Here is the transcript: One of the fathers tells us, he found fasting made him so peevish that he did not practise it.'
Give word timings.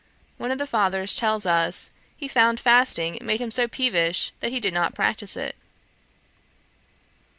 One 0.39 0.49
of 0.49 0.57
the 0.57 0.65
fathers 0.65 1.15
tells 1.15 1.45
us, 1.45 1.91
he 2.17 2.27
found 2.27 2.59
fasting 2.59 3.19
made 3.21 3.39
him 3.39 3.51
so 3.51 3.67
peevish 3.67 4.31
that 4.39 4.51
he 4.51 4.59
did 4.59 4.73
not 4.73 4.95
practise 4.95 5.37
it.' 5.37 5.55